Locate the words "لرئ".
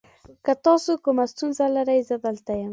1.75-1.99